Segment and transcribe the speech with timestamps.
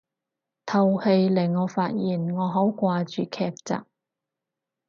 [0.65, 3.83] 套戲令我發現我好掛住劇集